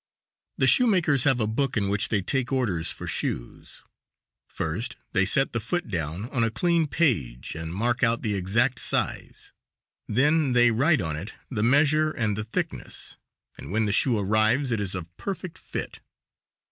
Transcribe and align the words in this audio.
The 0.57 0.65
shoemakers 0.65 1.25
have 1.25 1.39
a 1.39 1.45
book 1.45 1.77
in 1.77 1.87
which 1.87 2.09
they 2.09 2.23
take 2.23 2.51
orders 2.51 2.91
for 2.91 3.05
shoes. 3.05 3.83
First 4.49 4.95
they 5.13 5.25
set 5.25 5.53
the 5.53 5.59
foot 5.59 5.89
down 5.89 6.27
on 6.29 6.43
a 6.43 6.49
clean 6.49 6.87
page 6.87 7.53
and 7.53 7.71
mark 7.71 8.01
out 8.01 8.23
the 8.23 8.33
exact 8.33 8.79
size; 8.79 9.51
then 10.07 10.53
they 10.53 10.71
write 10.71 11.01
on 11.01 11.15
it 11.15 11.33
the 11.51 11.61
measure 11.61 12.09
and 12.09 12.35
the 12.35 12.43
thickness, 12.43 13.15
and 13.59 13.71
when 13.71 13.85
the 13.85 13.91
shoe 13.93 14.17
arrives 14.17 14.71
it 14.71 14.79
is 14.79 14.95
of 14.95 15.15
perfect 15.17 15.59
fit. 15.59 15.99